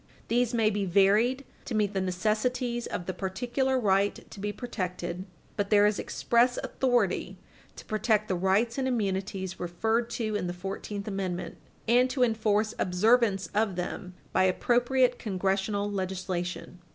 [0.29, 5.25] These may be varied to meet the necessities of the particular right to be protected."
[5.55, 7.37] But there is express authority
[7.75, 12.73] to protect the rights and immunities referred to in the Fourteenth Amendment, and to enforce
[12.79, 16.79] observance of them by appropriate congressional legislation.